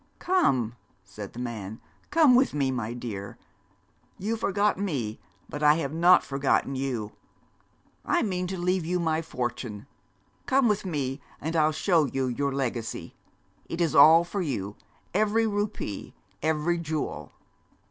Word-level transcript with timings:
'Come,' 0.17 0.73
said 1.03 1.33
the 1.33 1.37
man, 1.39 1.79
'come 2.09 2.33
with 2.33 2.55
me, 2.55 2.71
my 2.71 2.91
dear. 2.91 3.37
You 4.17 4.35
forgot 4.35 4.79
me, 4.79 5.19
but 5.47 5.61
I 5.61 5.75
have 5.75 5.93
not 5.93 6.23
forgotten 6.23 6.73
you. 6.75 7.11
I 8.03 8.23
mean 8.23 8.47
to 8.47 8.57
leave 8.57 8.83
you 8.83 8.99
my 8.99 9.21
fortune. 9.21 9.85
Come 10.47 10.67
with 10.67 10.85
me, 10.87 11.21
and 11.39 11.55
I'll 11.55 11.71
show 11.71 12.05
you 12.05 12.25
your 12.25 12.51
legacy. 12.51 13.13
It 13.69 13.79
is 13.79 13.93
all 13.93 14.23
for 14.23 14.41
you 14.41 14.75
every 15.13 15.45
rupee 15.45 16.15
every 16.41 16.79
jewel.' 16.79 17.31